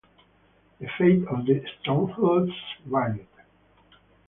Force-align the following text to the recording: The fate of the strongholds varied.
The 0.79 0.87
fate 0.97 1.27
of 1.27 1.45
the 1.45 1.63
strongholds 1.79 2.51
varied. 2.87 3.27